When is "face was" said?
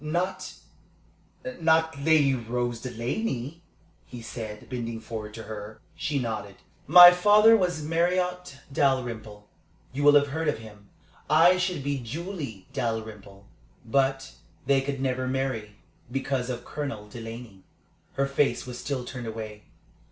18.25-18.79